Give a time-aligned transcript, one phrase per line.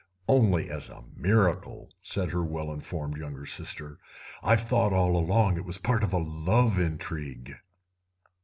[0.27, 3.99] "Only as a miracle," said her well informed younger sister;
[4.41, 7.53] "I've thought all along it was part of a love intrigue."